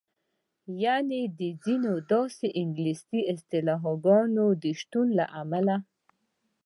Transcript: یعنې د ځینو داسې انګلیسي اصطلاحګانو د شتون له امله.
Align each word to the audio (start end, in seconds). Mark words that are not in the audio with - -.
یعنې 0.83 1.21
د 1.39 1.41
ځینو 1.63 1.91
داسې 2.11 2.47
انګلیسي 2.61 3.19
اصطلاحګانو 3.33 4.45
د 4.61 4.63
شتون 4.79 5.07
له 5.19 5.25
امله. 5.41 5.75